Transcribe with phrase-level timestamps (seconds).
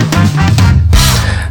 [0.00, 0.29] Bye.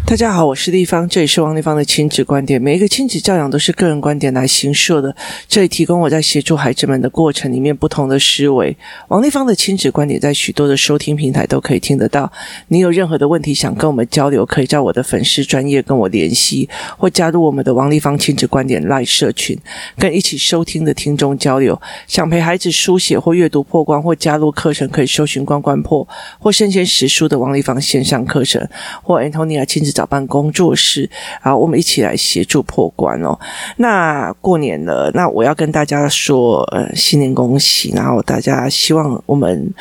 [0.10, 2.60] 大家好，我是丽芳，这里是王丽芳的亲子观点。
[2.60, 5.16] 每一个亲子教养都是个人观点来形设的，
[5.48, 8.76] 这里提供我在协助孩子们的过程里面不同的思维。
[9.10, 12.32] 王丽芳的亲子观点在许多的收听平台都可以听得到。
[12.70, 16.68] 你有任何的问题想跟我们交流，可以在我的粉丝专业跟我联系，
[16.98, 19.56] 或加入我们的王丽芳亲子观点赖社群，
[20.00, 21.80] 跟一起收听的听众交流。
[22.08, 26.08] 想陪孩子书写或阅读破关，或加入课程，可以搜寻关关破
[26.40, 28.68] 或生鲜识书的王丽芳线上课程，
[29.04, 29.99] 或 Antonia 亲子。
[30.00, 31.10] 小办工作室，
[31.44, 33.38] 然后，我们一起来协助破关哦。
[33.76, 39.74] 那过年了，那我要跟大家说，呃，新年恭喜，然后大家希望我们。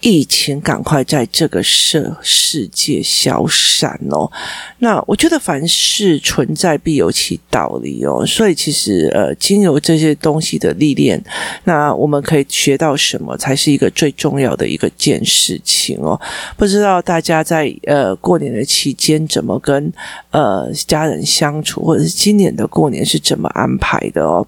[0.00, 4.30] 疫情赶快在这个世世界消散哦。
[4.78, 8.24] 那我觉得凡事存在必有其道理哦。
[8.26, 11.22] 所以其实呃，经由这些东西的历练，
[11.64, 16.20] 那我们可以学到什么，才是一个最重要的一个件事情哦。
[16.56, 19.92] 不知道大家在呃过年的期间怎么跟
[20.30, 24.46] 呃家人相处，或者是今年的过年是怎么安排的哦？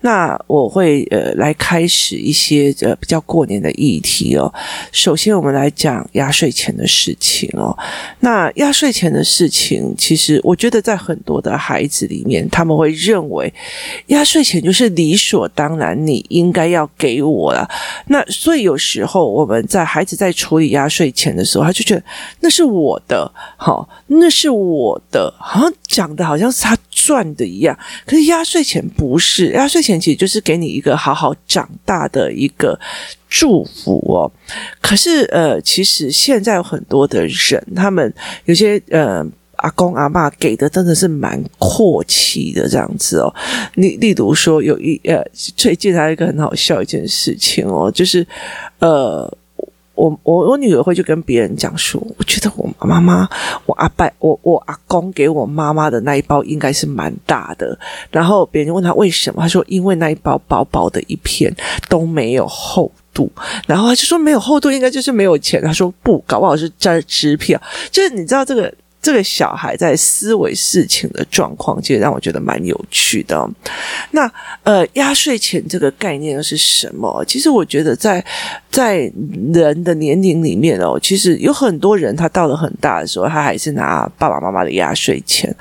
[0.00, 4.52] 那我会呃来开始一些呃比较过年的议题哦。
[4.92, 7.76] 首先，我们来讲压岁钱的事情哦。
[8.20, 13.52] 那压岁钱的事情，其实我觉得在很多的孩子里面，他们会认为
[14.06, 17.68] 压岁钱就是理所当然，你应该要给我了。
[18.06, 22.02] 那所以有时候我们在孩子在处理压岁钱的时候，他就觉得
[22.40, 27.78] 那是我的，好，那是我的，好像讲的好像是他赚的一样。
[28.06, 32.78] 可是压岁钱不是，压岁钱其实就是给你一个好好长大的一个。
[33.32, 34.26] 祝福哦，
[34.80, 38.12] 可是呃，其实现在有很多的人，他们
[38.46, 43.32] 有些呃阿公阿妈给的真的是蛮阔气的这样子哦。
[43.74, 48.26] 例例如说，有一呃，最近还有一个很好笑一件事情哦，就是
[48.80, 49.32] 呃。
[50.00, 53.28] 我我我女儿会去跟别人讲说，我觉得我妈妈、
[53.66, 57.78] 我阿伯、我我阿公给我妈妈的那一包应该是蛮大的。
[58.10, 61.54] 然后别人就问他为什么，他说因为那一包薄薄的一片
[61.88, 63.30] 都没有厚度。
[63.66, 65.62] 然后他就说没有厚度，应该就是没有钱。
[65.62, 67.60] 他说不，搞不好是这支票。
[67.90, 68.72] 就是你知道这个。
[69.02, 73.48] 这个小孩在思维事情的状况，其实让我觉得蛮有趣的。
[74.10, 74.30] 那
[74.62, 77.24] 呃，压岁钱这个概念又是什么？
[77.26, 78.24] 其实我觉得在
[78.70, 79.10] 在
[79.52, 85.54] 人的年龄里面哦，其实有很多人他到了很大的时候，他还是拿爸爸妈妈的压岁钱。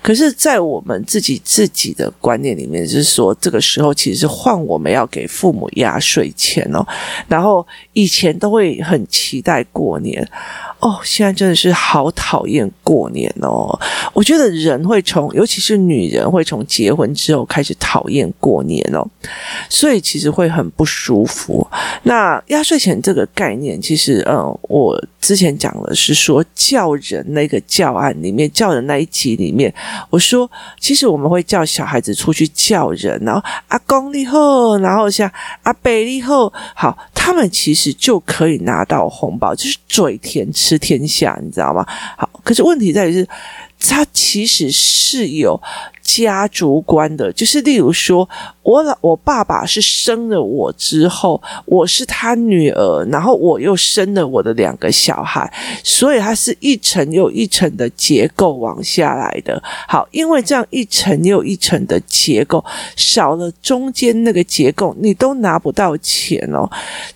[0.00, 6.86] 可是，在我们自己自己的观念里面，就是说这个时候其实是换我们要给父母压岁钱哦。
[7.26, 10.26] 然后以前都会很期待过年。
[10.84, 13.80] 哦，现在真的是好讨厌过年哦！
[14.12, 19.02] 我觉得人会从，尤其是女人会从结婚之后开始讨厌过年哦，
[19.70, 21.66] 所以其实会很不舒服。
[22.02, 29.72] 那压岁钱这个概念，其实嗯，我之前讲的是说叫人那个教案里面叫人那一集里面，
[30.10, 36.94] 我说其实我们会叫小孩子出去叫人，然后阿公你好，然后像阿伯你好，好，
[37.24, 41.82] 他们其实就可以拿到红包，就是嘴甜吃天下，你知道吗？
[42.18, 43.26] 好，可是问题在于是，
[43.80, 45.58] 他其实是有。
[46.04, 48.28] 家族观的，就是例如说，
[48.62, 55.50] 我老我爸爸是生了我之后，我是他女儿，然后我又生了我的两个小孩，
[55.82, 59.60] 所以它是一层又一层的结构往下来的。
[59.88, 62.62] 好，因为这样一层又一层的结构，
[62.96, 66.68] 少了中间那个结构，你都拿不到钱哦。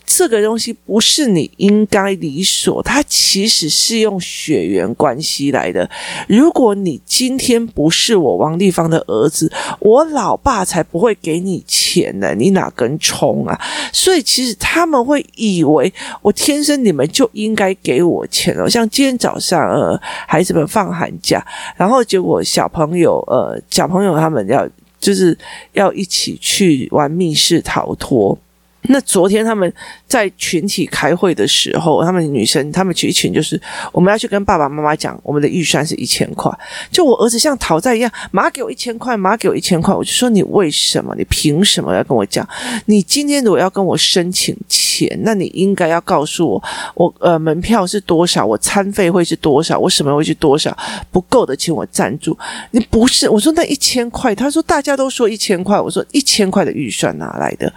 [0.07, 5.89] 这个东西不是你应该理所，它其实是用血缘关系来的。
[6.27, 9.51] 如果你今天不是我王丽方的儿子，
[9.81, 13.61] 我老爸才不会给你钱呢，你哪根葱啊？
[13.93, 18.69] 所以其实他们会以为我天生你们就应该给我钱哦。
[18.69, 21.45] 像今天早上，呃，孩子们放寒假，
[21.77, 24.65] 然后结果小朋友，呃，小朋友他们要
[25.01, 25.37] 就是
[25.73, 28.39] 要一起去玩密室逃脱。
[28.83, 29.71] 那昨天他们
[30.07, 33.61] 在群体开会的时候，他们女生他们一群就是
[33.93, 36.51] 我们要去跟爸爸妈妈讲，我们的预算是一千块。
[36.91, 41.15] 就我儿子像讨债一样，妈给我一千块，妈给我一千块，我就说你为什么？
[41.19, 42.49] 你凭什么要跟我讲？
[42.87, 46.63] 你今天如果要跟我申请钱，那你应该要告诉我，
[46.95, 50.75] 我呃门票是多少，我餐费会是多少，我什么会是多少，
[51.11, 52.39] 不够的请我赞助。
[52.71, 57.71] 你不是我说那一千块，他说大家都说一千块，我说一千块的预算哪来的？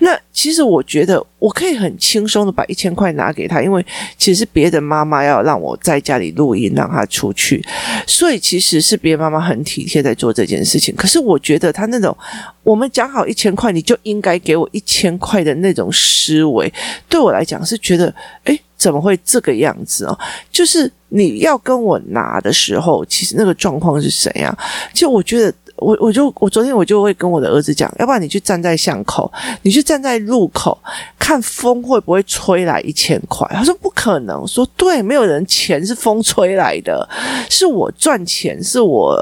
[0.00, 0.18] 那。
[0.38, 3.84] 其实我觉得我可以很轻松的把一千块拿给他，因为
[4.16, 7.60] 其实别的妈妈要让我在家里录音让他出去，
[8.06, 10.94] 所以其实是别的妈妈很体贴在做这件事情。
[10.94, 12.16] 可是我觉得他那种
[12.62, 16.72] 我们讲好一千块，你就应该给我一千块的那种思维，
[17.08, 18.14] 对我来讲是觉得，
[18.44, 20.16] 诶怎么会这个样子啊？
[20.52, 24.56] 就是你要跟我拿的时候，其实那个状况是怎样？
[24.94, 25.52] 就我觉得。
[25.78, 29.30] 我我就我昨天我就会跟我的儿子讲，要不然你去站在巷口，
[29.62, 30.76] 你去站在路口，
[31.18, 33.48] 看风会不会吹来一千块？
[33.52, 37.08] 他说不可能，说对，没有人钱是风吹来的，
[37.50, 39.16] 是我赚钱，是我。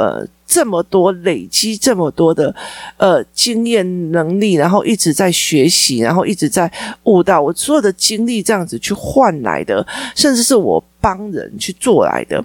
[0.47, 2.55] 这么多累积这么多的
[2.97, 6.71] 呃经验能力，然后一直在学习，然后一直在
[7.03, 9.85] 悟道，我所有的经历这样子去换来的，
[10.15, 12.43] 甚至是我帮人去做来的。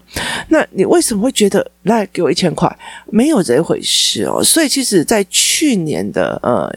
[0.50, 2.76] 那你为什么会觉得来给我一千块？
[3.06, 4.44] 没有这回事哦。
[4.44, 6.70] 所以其实，在去年的呃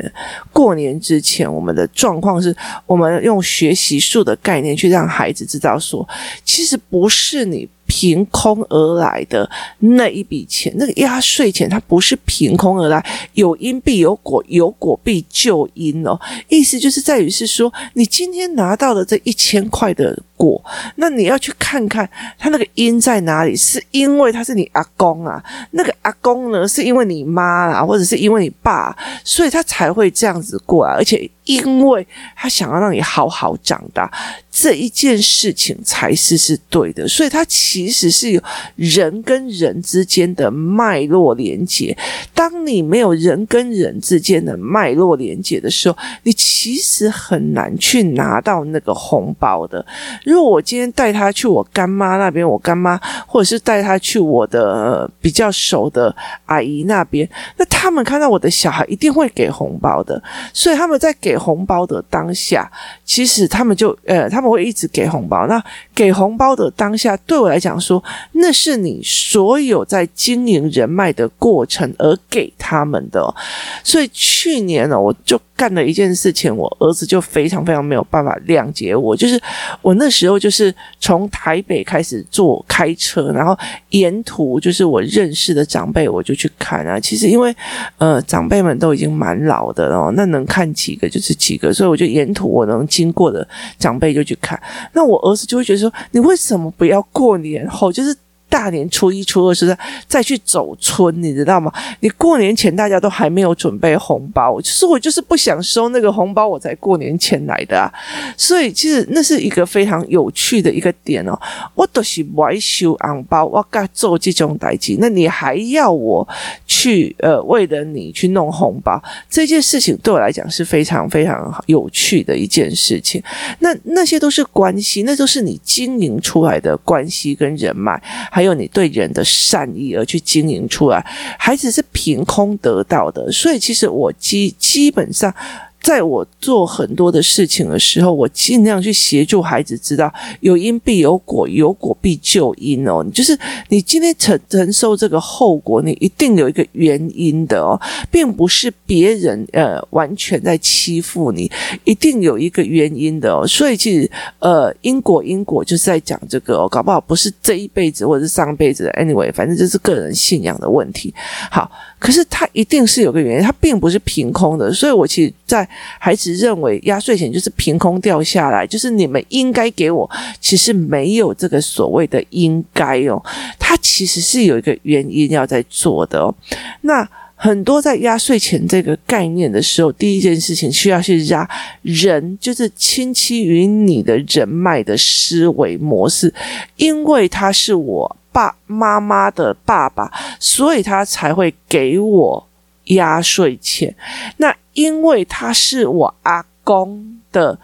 [0.53, 2.55] 过年之前，我们的状况是
[2.87, 6.07] 我们用学习术的概念去让孩子知道说，
[6.45, 7.67] 其实不是你。
[7.97, 9.49] 凭空而来的
[9.79, 13.05] 那一笔钱，那个压岁钱，它不是凭空而来，
[13.35, 16.19] 有因必有果，有果必就因哦。
[16.49, 20.63] 意思就是在于是说，你今天拿到了这一千块的过，
[20.97, 22.09] 那你要去看看
[22.39, 25.43] 他那个因在哪里，是因为他是你阿公啊，
[25.73, 34.11] 那个阿公呢，是因为你妈啊，或者是因为你爸，所以他才会这样子过来，而且因为他想要让你好好长大，
[34.51, 38.43] 这一件事情才是是对的，所以他其实是有
[38.77, 41.97] 人跟人之间的脉络连接。
[42.35, 49.85] 当你没有人跟人之间的脉络连接的时候，你其实很难去拿到那个红包的。
[50.25, 56.15] 如果我今天带他去我干妈那边，我干妈，或者是带他去我的比较熟的
[56.47, 60.21] 阿姨那边，那他们看到我的小孩一定会给红包的。
[60.53, 62.71] 所以他们在给红包的当下，
[63.05, 65.47] 其实他们就呃，他们会一直给红包。
[65.47, 65.63] 那
[65.95, 73.35] 给红包的当下，对我来讲说，那是你所有在经营人脉的过程而给他们的。
[73.83, 75.41] 所以去年呢，我就。
[75.57, 79.17] 干了一件事情，我儿子就非常非常没有办法谅解我。
[79.17, 79.41] 就是
[79.83, 83.57] 我那时候就是从台北开始坐开车，然后
[83.91, 86.99] 沿途就是我认识的长辈，我就去看啊。
[86.99, 87.55] 其实因为
[87.99, 93.47] 呃长辈们都已经蛮老的了，那能看几个就是几个，所以我就沿途我能经过的
[93.79, 94.61] 长辈就去看。
[94.93, 98.15] 那我儿子就会觉得说：“你为什么不要过年后就是？”
[98.55, 101.73] 大年初一、初二是在再去走村，你知道吗？
[101.99, 107.91] 你过年前大家都还没有准备红包，就是我就是不想收那个红包，我才过年前来的啊。
[108.37, 111.37] 所以其实那是一个非常有趣的一个点哦。
[111.75, 116.25] 我都是外修红包，我该做这种代志，那你还要我
[116.65, 123.21] 去呃为了你去弄红包，这件事情对我来讲是非常非常有趣的一件事情。
[123.59, 128.01] 那那些都是关系，那都是你经营出来的关系跟人脉，
[128.31, 128.44] 还。
[128.45, 131.05] 有你对人的善意而去经营出来，
[131.39, 135.35] 孩子是凭空得到的，所以其实我基基本上。
[135.85, 140.11] 在我做很多的事情的时候，我尽量去协助孩子知道
[140.41, 143.05] 有因必有果，有果必就因哦。
[143.13, 143.39] 就是
[143.69, 147.79] 你今天承承受这个后果，你一定有一个原因的哦，
[148.11, 151.53] 并不是别人呃完全在欺负你，
[151.85, 153.47] 一定有一个原因的哦。
[153.47, 161.13] 所以其实呃因果因果就是在讲这个哦，搞不好不是这一辈子或者是上辈子的，anyway，反正就是个人信仰的问题。
[161.51, 161.71] 好。
[162.05, 164.71] 可是他一定是有个原因，他并不是凭空的。
[164.71, 165.67] 所以我其实，在
[165.99, 173.19] 孩子认为压岁钱就是凭空掉下来，就是你们应该给我，其实没有这个所谓的应该哦，
[173.59, 176.35] 他其实是有一个原因要在做的哦。
[176.83, 181.49] 那很多在压岁钱这个概念的时候，第一件事情需要去压
[181.81, 186.31] 人，就是亲戚与你的人脉的思维模式，
[186.77, 188.17] 因为他是我。
[188.35, 190.11] 爸妈妈的爸爸，
[190.41, 192.49] 所以他才会给我
[192.87, 193.95] 压岁钱。
[194.39, 197.57] 那因为他是我阿公的。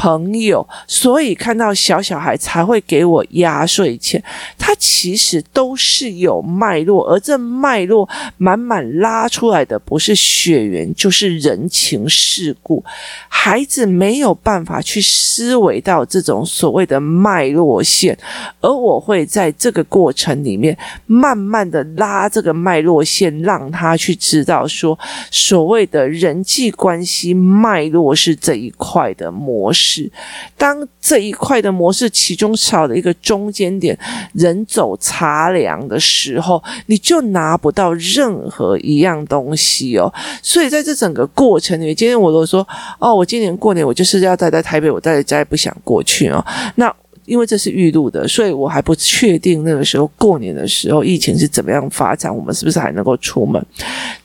[0.00, 4.22] 朋友，所以看到小小孩才会给我压岁钱，
[4.56, 12.82] 他其实都是有脉络，而这脉络满满拉出来的不是血缘，就是人情世故。
[13.28, 18.16] 孩子没有办法去思维到这种所谓的脉络线，
[18.62, 24.98] 而我会在这个过程里面慢慢的拉这个脉络线，让他去知道说，
[25.30, 29.89] 所谓的人际关系脉络是这一块的模式。
[29.90, 30.10] 是，
[30.56, 33.98] 当这一块的模式其中少了一个中间点，
[34.34, 40.12] 人走茶凉的时候，你就拿不到任何一样东西哦。
[40.42, 42.66] 所以在这整个过程里面，今天我都说，
[42.98, 46.44] 哦，我今年过年我就是要待在台北，我待在家也不想过去哦。
[46.76, 46.94] 那。
[47.30, 53.64] 因为这是预录的，所以我还不确定那个时候过年的时候疫情是怎么样发展，我们是不是还能够出门？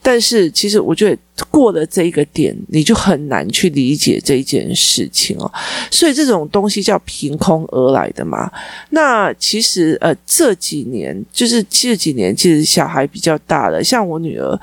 [0.02, 1.16] 但是其实我觉得
[1.48, 5.48] 过了这一个点，你就很难去理解这一件事情哦。
[5.88, 8.50] 所以这种东西叫凭空而来的嘛。
[8.90, 14.58] 那其实呃这几年就是这几年，其实小孩比较大了，像我女儿，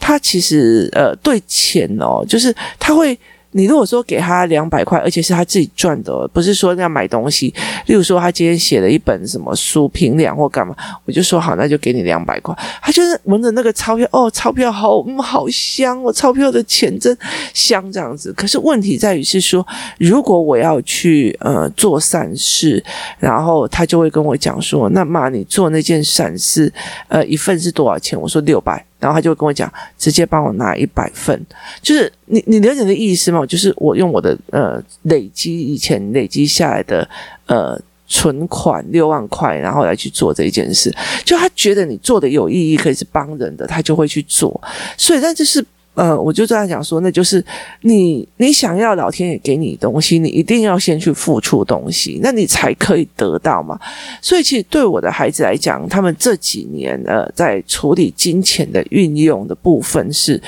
[0.00, 3.16] 她其实呃对钱哦，就是她会。
[3.56, 7.54] 你如果说给他两百块，而且是他自己赚的，不是说要买东西。
[7.86, 12.52] 例如说，他今天写了一本什么书评两或干嘛，我就说好，那就给你两百块。
[12.82, 17.16] 他就是闻着那个钞票，哦，钞票好，嗯，好香哦，钞票的钱真
[17.52, 18.32] 香这样子。
[18.32, 19.64] 可是问题在于是说，
[19.98, 22.84] 如果我要去呃做善事，
[23.20, 26.72] 然后他就会跟我讲说，那妈，你做那件善事，
[27.06, 28.20] 呃，一份是多少钱？
[28.20, 28.84] 我说六百。
[29.04, 31.38] 然后他就会跟我讲，直接帮我拿一百份，
[31.82, 33.44] 就是你你了解的意思吗？
[33.44, 37.06] 就是我用我的呃累积以前累积下来的
[37.44, 40.90] 呃存款六万块，然后来去做这一件事，
[41.22, 44.58] 就他觉得你做的有意义，可以是帮人的，他就会去做。
[44.96, 45.62] 所以，但这是。
[45.94, 47.44] 呃，我就这样讲说，那就是
[47.82, 53.78] 你你想要老天爷给你东西，你一定要先去付出东西，那你才可以得到嘛。
[54.20, 60.42] 所以，其实对我的孩子来讲，他们这几年呃，在处理金钱的运用的部分是，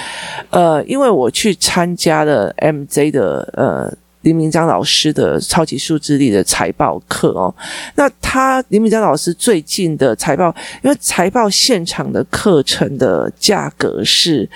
[0.50, 7.54] 呃，因为我去参加了 MJ 的呃林明章老师的超级数字力的财报课哦。
[7.94, 14.50] 那他林明章老师最近的财报，因为财报现场的课程的价格是。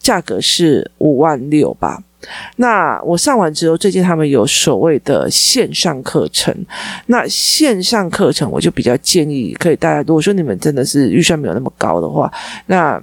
[0.00, 2.02] 价格是五万六吧。
[2.56, 6.52] 那我上完之后，最近他们有所谓的线上课程。
[7.06, 12.32] 那线上课程，我就比较建议，可以大家如果说你们真的是预算没有那么高的话，
[12.66, 13.00] 那。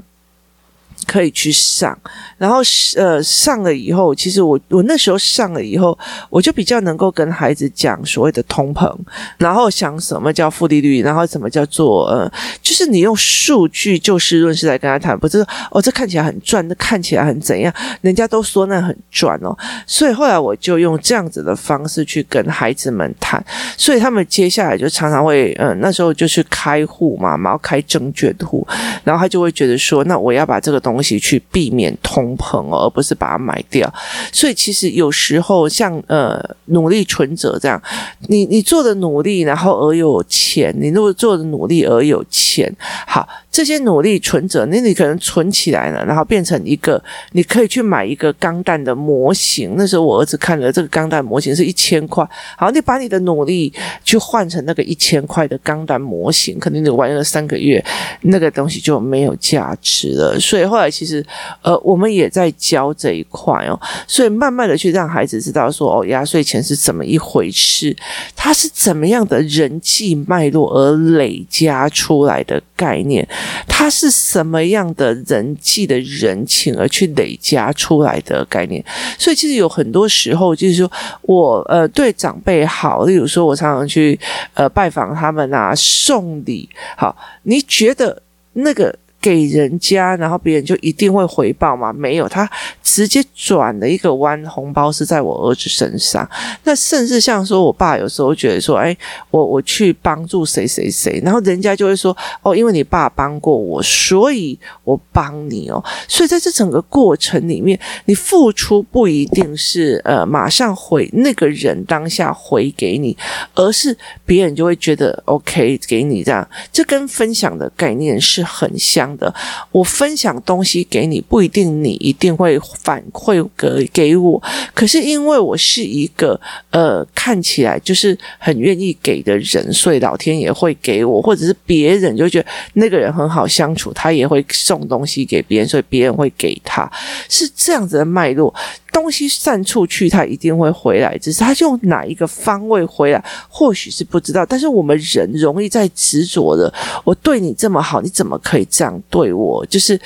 [1.07, 1.97] 可以去上，
[2.37, 2.57] 然后
[2.97, 5.97] 呃上了以后，其实我我那时候上了以后，
[6.29, 8.93] 我就比较能够跟孩子讲所谓的通膨，
[9.37, 12.29] 然后想什么叫负利率，然后什么叫做呃，
[12.61, 15.39] 就是你用数据就事论事来跟他谈，不是
[15.71, 23.41] 哦这看起来很赚，那看起来很怎样，人家都说那很赚哦，所以后来我就用这样子的方式去跟孩子们谈，
[23.77, 28.67] 所以他们接下来就常常会嗯、那时候就去开户嘛，然后开证券户，
[29.05, 30.96] 然后他就会觉得说，那我要把这个东。
[30.97, 33.93] 东西去避免通膨，而不是把它买掉。
[34.31, 37.79] 所以其实有时候像呃努力存折这样，
[38.27, 42.75] 你你做的努力，然后而有钱；你如果做的努力而有钱，
[43.05, 43.27] 好。
[43.57, 49.73] 这些努力存折，那你可能存起来了，然后变成一个，你可以去买一个钢弹的模型。
[49.75, 52.23] 那时候我儿子看了这个钢弹模型是一千块，
[52.55, 53.73] 好，你把你的努力
[54.03, 57.83] 去换成那个一千块的钢弹模型，可能你玩了三个月，
[58.21, 60.39] 那个东西就没有价值了。
[60.39, 61.25] 所以后来其实，
[61.63, 67.97] 呃，我们也在教这一块哦，所以慢慢的去让孩子知道说，哦，压岁钱是怎么一回事，
[68.35, 73.27] 它是怎么样的人际脉络而累加出来的概念。
[73.67, 78.83] 他是什么样的人际的人情而去累加出来的概念？
[79.17, 84.19] 所以其实有很多时候，就是说我呃对长辈好，例如说我常常去
[84.53, 86.67] 呃拜访他们啊，送礼。
[86.95, 88.21] 好，你觉得
[88.53, 88.93] 那个？
[89.19, 91.91] 给人家，然后别人就一定会回报吗？
[91.91, 92.49] 没有，他
[92.83, 96.27] 直接转了一个弯，红包是在我儿子身上。
[96.63, 98.95] 那甚至像说，我爸有时候觉得说，哎，
[99.31, 105.83] 我我去帮助谁谁谁，然后人家就会说，哦，因为你爸帮过我，所以我帮你哦。
[106.07, 113.17] 所以在这整个过程里面，你付出不一定是呃马上回那个人当下回给你，
[113.55, 119.06] 而是别人就会觉得 OK 给你这样，这跟分享的概念是很像。
[119.17, 119.33] 的，
[119.71, 124.41] 我分享东西给你，不一定你一定会反馈给给我。
[124.73, 126.39] 可是因为我是一个
[126.71, 136.91] 呃看起来就是很愿意给的人，所以老天爷会给我，或者是别人就觉得那个人很好相处，他也会送东西给别人，所以别人会给他，
[137.29, 138.53] 是这样子的脉络。
[138.97, 144.45] 东西散出去，他一定会回来，只是他用哪一个方位回来，或许是不知道。
[144.45, 146.73] 但是我们人容易在执着的，
[147.03, 149.65] 我对你这么好，你怎么可以这样对我？
[149.67, 149.99] 就是。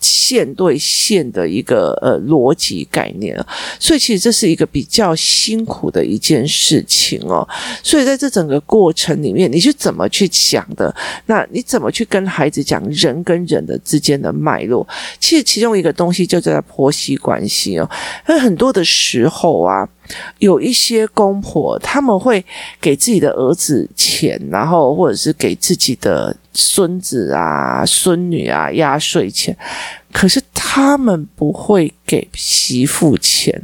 [0.00, 3.38] 线对线的一个呃逻辑概念，
[3.78, 7.46] 所以其实这是一个比较辛苦的一件事情哦。
[7.82, 10.94] 所以在这整个过程里面，你是怎么去讲的？
[11.26, 14.86] 那你怎么去跟孩子讲人跟人的之间的脉络？
[15.18, 17.88] 其实其中一个东西就叫婆媳关系哦。
[18.26, 19.88] 那很多的时候啊。
[20.38, 22.44] 有一些公婆，他们会
[22.80, 29.56] 给自己的儿子钱，然后或者是给自己的孙子啊、孙女啊压岁钱。
[30.18, 33.54] 可是他们不会给媳妇钱，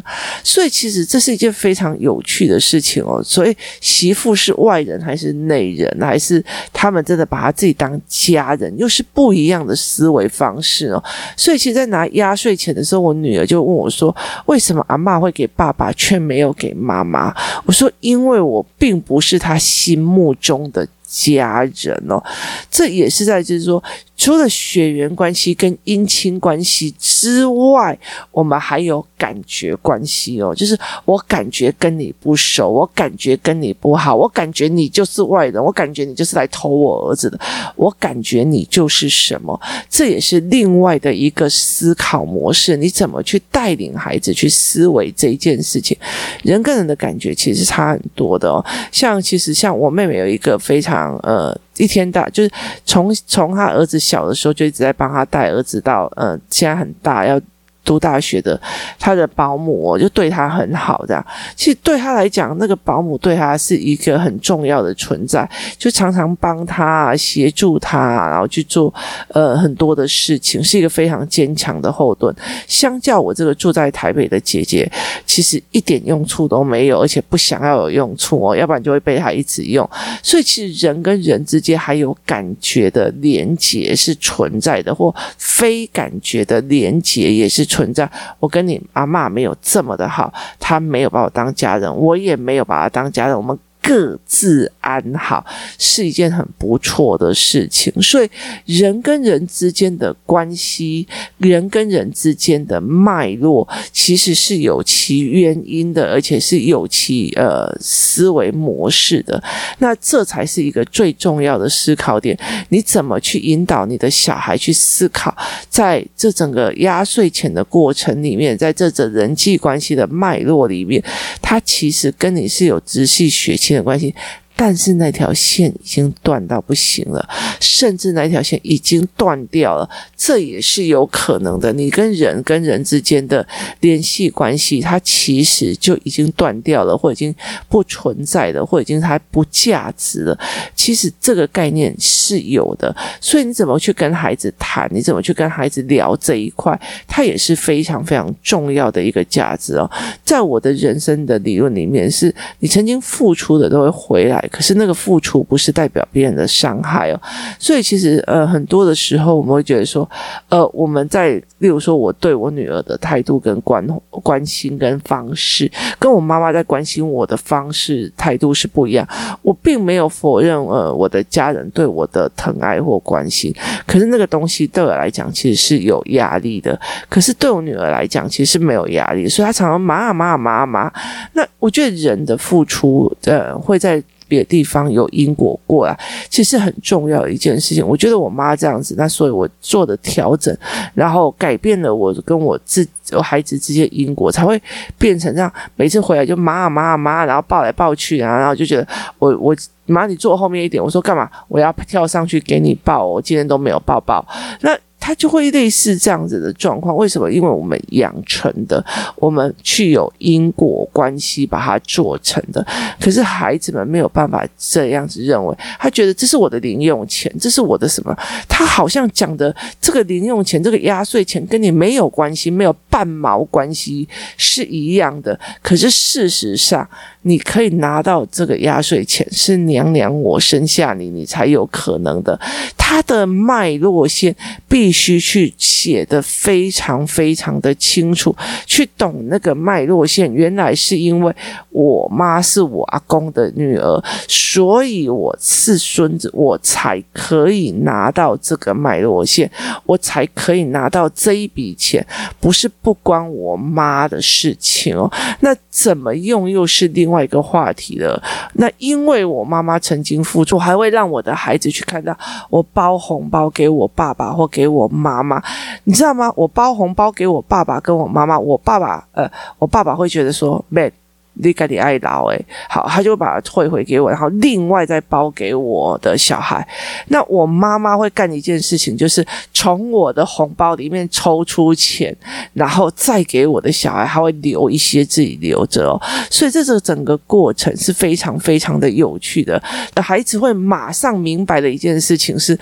[0.45, 3.21] 所以其实这是一件非常有趣的事情哦。
[3.25, 6.41] 所以媳妇是外人还是内人，还是
[6.73, 11.03] 他们真的把他自己当家人，又是不一样的思维方式哦。
[11.37, 14.15] 所以其实，在拿压岁钱的时候，我女儿就问我说
[14.47, 17.35] ：“为什么阿嬷会给爸爸，却没有给妈妈？”
[17.67, 22.21] 我说：“因为我并不是他心目中的。”家人哦，
[22.69, 23.83] 这也是在就是说，
[24.17, 27.97] 除了血缘关系跟姻亲关系之外，
[28.33, 30.53] 我们还有感觉关系哦。
[30.53, 37.39] 就是我感觉跟你不熟，我感觉跟你不好，我感觉你就是外人，我感觉你就是来偷我儿子的，
[37.77, 39.59] 我感觉你就是什么。
[39.89, 42.77] 这也是另外的一个思考模式。
[42.77, 45.97] 你怎么去带领孩子去思维这一件事情？
[46.43, 48.65] 人跟人的感觉其实差很多的哦。
[48.91, 51.04] 像其实像我妹妹有一个非常。
[51.23, 52.51] 呃，一天到就是
[52.85, 57.41] 从从他儿子小的时候就一直在帮他带儿子到呃，现在很大要。
[57.85, 58.59] 读大学的
[58.99, 61.25] 他的保姆就对他很好，这样
[61.55, 67.99] 其实对他来讲，那个保姆对他是一个很重要的存在，就常常帮他啊协助他，
[68.31, 68.93] 然后去做
[69.29, 72.35] 呃很多的事情，是一个非常坚强的后盾。
[72.67, 74.91] 相较我这个住在台北的姐姐，
[75.27, 79.89] 其实一点用处都没有，而且不想要有用处哦，要不然就会被他一直用。
[80.23, 87.67] 所以其实人跟人之间还有感觉的连结是存在的，或非感觉的连结也是。
[87.75, 93.59] 存在，我跟你阿妈没有这么的好，他没有把我当家人，我也没有把他当家人，我们。
[93.87, 95.45] 各自安好
[95.79, 98.31] 是一件很不错的事情，所以
[98.65, 109.43] 人跟人之间的关系，人跟人之间的脉络，其实是有其原因的，而且是有其呃思维模式的。
[109.81, 112.35] 那这才是一个最重要的思考点。
[112.71, 115.37] 你怎么去引导你的小孩去思考，
[115.69, 121.05] 在这整个压岁钱的过程里面，在这整人际关系的脉络里面，
[121.43, 124.15] 他其实跟你是有直系血亲的关系。
[124.57, 127.29] 但是那条线已经断到不行了，
[127.61, 131.73] 甚至那条线已经断掉了，这也是有可能的。
[131.73, 133.45] 你跟人跟人之间的
[133.81, 137.35] 联系关系，它其实就已经断掉了，或已经
[137.69, 140.39] 不存在了，或已经它不价值了。
[140.77, 149.91] 其实这个概念是有的，所以你怎么去跟孩子谈，你怎么去跟孩子聊这一块，它也是非常非常重要的一个价值哦。
[150.25, 154.44] 在我的人生的理论里面，是你曾经付出的都会回来。
[154.49, 157.21] 可是那个付出不是代表别人的伤害哦，
[157.59, 160.09] 所以其实呃很多的时候我们会觉得说，
[160.49, 169.07] 呃我们在例如说我对我女儿的态度跟关关心跟方式，跟我妈妈在关心我的方式态度是不一样。
[169.43, 173.55] 我并没有否认呃我的家人对我的疼爱或关心，
[173.87, 176.79] 可是那个东西对我来讲其实是有压力的。
[177.09, 180.93] 可是对我女儿来讲其实是没有压力，所以她常常骂啊骂啊骂啊骂。
[181.33, 184.03] 那我觉得人的付出呃会在。
[184.35, 187.87] 别的地方有因果过来，其实很重要的一件事情。
[187.87, 190.57] 我觉得我妈这样子，那所以我做的调整，
[190.95, 194.61] 然后改变了我跟我自我孩子之间因果，才会
[194.99, 195.53] 变成这样。
[195.77, 198.87] 每次回来就妈啊妈啊妈，然后抱来抱去啊，然后就觉得
[199.19, 201.31] 我我妈你坐后面一点，我说干嘛？
[201.49, 204.27] 我要跳上去给你抱，我今天都没有抱抱。
[204.61, 204.77] 那。
[205.05, 207.31] 他就会类似这样子的状况，为什么？
[207.31, 208.83] 因为我们养成的，
[209.17, 212.67] 我们具有因果关系把它做成的。
[212.99, 218.17] 可是孩子们没有办法这样子认为，他觉得这是我的零用钱，这是我的什么？
[218.49, 225.37] 他好像讲的这个零用钱、这个压岁钱跟你没有关系，没有半毛关系是一样的。
[225.61, 226.89] 可是事实上，
[227.23, 232.39] 你可以拿到这个压岁钱，是娘娘我生下你，你才有可能的。
[232.79, 234.37] 他的脉络线
[234.69, 238.33] 必须去写得非常非常的清楚，
[238.65, 240.33] 去懂那个脉络线。
[240.33, 241.35] 原来是因为
[241.71, 249.51] 我妈是我阿公的女儿，所以我是孙子，我才可以拿到这个脉络线，
[249.87, 252.07] 我才可以拿到这一笔钱，
[252.39, 255.11] 不是不关我妈的事情哦。
[255.41, 258.23] 那怎么用又是另外一个话题了。
[258.53, 262.15] 那因为我妈妈曾经付出，还会让我的孩子去看到
[262.51, 262.63] 我。
[262.75, 265.41] 包红包给我爸爸或给我妈妈，
[265.85, 266.33] 你知道吗？
[266.35, 270.93] 我包红包给我爸爸跟我妈妈，我爸爸呃，我爸爸会觉得说妹
[271.35, 276.67] 你赶紧爱劳诶，好，他就把它退回给我，然后另外再包给我的小孩。
[277.09, 282.17] 那我妈妈会干一件事情，就是从我的红包里面抽出钱，
[282.53, 286.01] 然后再给我的小孩，他会留一些自己留着哦。
[286.31, 289.61] 所以这个整个过程是非常非常的有趣的，
[289.97, 292.59] 孩子会马上明白的一件事情是。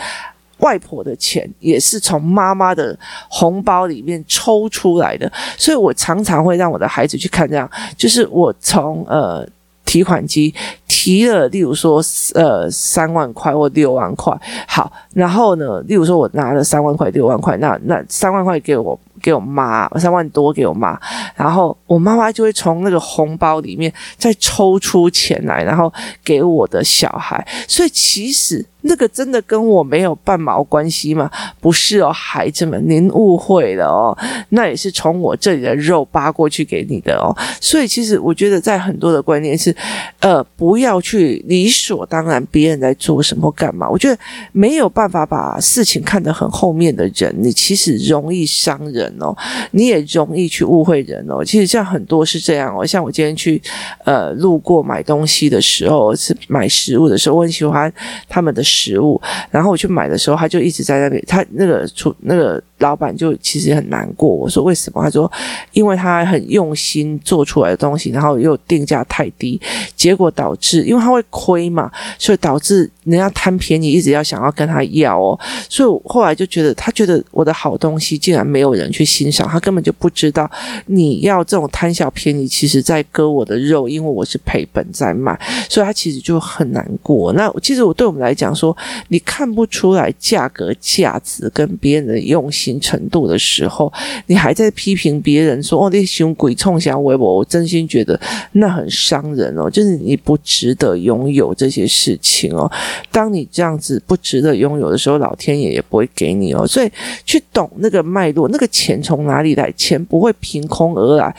[0.63, 2.99] 外婆的钱也是从妈妈的
[3.29, 9.47] 红包里面抽出来的，所以我常常会让我的孩子去看这样，就是我从呃
[9.85, 10.55] 提款机
[10.89, 12.03] 提了，例如说
[12.35, 18.99] 呃三万块或六万块，好，然后呢，例如说我拿了三万块六万块，那那三万块给我。
[19.23, 20.99] 给我妈三万多给我妈，
[21.37, 25.93] 然后我妈妈就会从那个红包里面再抽出钱来，然后
[26.25, 27.47] 给我的小孩。
[27.69, 31.31] 所以其实那个真的跟我没有半毛关系吗？
[31.61, 34.17] 不是哦，孩子们，您误会了哦，
[34.51, 37.35] 那也是从我这里的肉扒过去给你的哦。
[37.61, 39.75] 所以其实我觉得在很多的观念是，
[40.21, 43.89] 呃，不要去理所当然别人在做什么干嘛。
[43.89, 44.19] 我觉得
[44.53, 49.11] 没有办法把事情看得很后面的人，你其实容易伤人。
[49.21, 49.37] 哦，
[49.71, 51.45] 你也容易去误会人哦。
[51.45, 53.61] 其实像很多是这样哦，像我今天去
[54.05, 57.93] 呃路过买东西的时候，是买食物的时候，我很喜欢
[58.29, 62.63] 他们的食物，然后我去买的时候，他就一直在那里，他那个出那个。
[62.79, 65.01] 老板就其实很难过，我说为什么？
[65.05, 65.31] 他说，
[65.71, 69.61] 因为他很用心做出来的东西，然后又定价太低，
[69.95, 75.39] 结果导致，因为他会亏嘛，所以导致人家贪便宜，一直要想要跟他要哦。
[75.69, 80.51] 所以后来就觉得，他觉得我的好东西竟然没有人去欣赏，他根本就不知道
[80.87, 85.39] 你要这种贪小便宜，其实在割我的肉，因为我是赔本在卖，
[85.73, 87.33] 所以他其实就很难过。
[87.33, 88.77] 那其实我对我们来讲说，
[89.09, 92.79] 你看不出来价格价值跟别人的用心。
[92.83, 93.93] 程度的时候，
[94.27, 98.21] 你还在批评别人说：“哦，那熊鬼冲下微博。”我真心觉得
[98.53, 102.69] 那很伤人哦，就是你不值得拥有这些事情哦。
[103.13, 106.67] 当你这样子不值得拥有的时候，老天爷也不会给你哦。
[106.67, 106.91] 所以
[107.25, 109.73] 去懂那个脉络，那个钱从哪里来？
[109.77, 111.35] 钱不会凭空而来。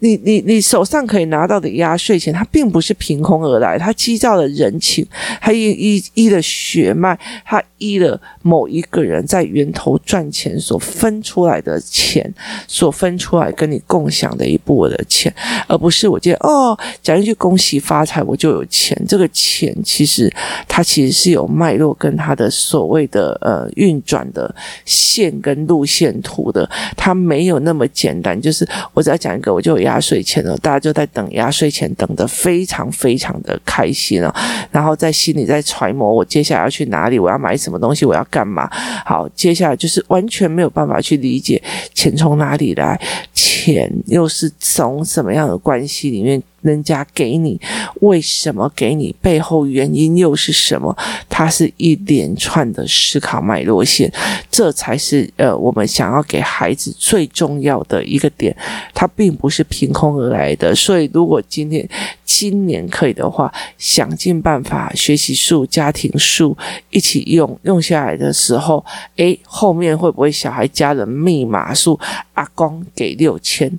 [0.00, 5.06] 你你你手上可以拿到的压岁钱，它并不是凭空而来，它积造了人情，
[5.40, 12.32] 它依依依了血脉，它依了某一个人在源头赚钱所分出来的钱，
[12.66, 15.32] 所分出来跟你共享的一部分的钱，
[15.66, 20.30] 而不是我觉得哦，讲一句恭喜发财我就有钱，这个钱其实
[20.68, 34.32] 它其实是有脉络跟它的所谓的呃运转的线跟路线图的，它没有那么简单，就是我只要讲一个我就有压压岁钱了，大家就在等压岁钱，等得非常非常的开心了。
[34.70, 38.70] 然后在心里在揣摩，我接下来要去哪里，我要买什么东西，我要干嘛？
[39.04, 41.60] 好，接下来就是完全没有办法去理解
[41.92, 43.00] 钱从哪里来，
[43.34, 46.40] 钱又是从什么样的关系里面。
[46.62, 47.60] 人家给你，
[48.00, 49.14] 为什么给你？
[49.20, 50.96] 背后原因又是什么？
[51.28, 54.12] 它是一连串的思考脉络线，
[54.50, 58.54] 这才是呃我们想要给孩子最重要的一个点。
[58.94, 60.74] 它并不是凭空而来的。
[60.74, 61.88] 所以，如果今天
[62.24, 66.56] 今年可以的话，想尽办法学习数、家庭数
[66.90, 68.84] 一起用用下来的时候，
[69.16, 71.98] 诶，后面会不会小孩加了密码数？
[72.34, 73.70] 阿公给六千。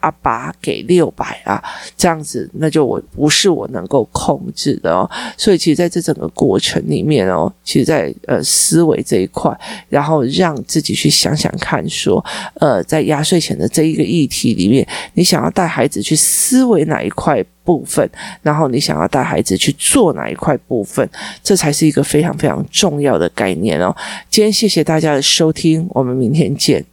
[0.00, 1.62] 阿爸给六百啊，
[1.96, 5.08] 这样子那就我不是我能够控制的哦。
[5.36, 9.56] 所以其实在这整个过程里面哦，其实在呃思维这一块，
[9.88, 18.08] 然后让自己去想想看说，说呃在压岁钱的这一个议题里面，你想要带孩子去思维哪一块部分，
[18.42, 21.08] 然后你想要带孩子去做哪一块部分，
[21.42, 23.94] 这才是一个非常非常重要的概念哦。
[24.28, 26.84] 今天谢谢大家的收听，我们明天见。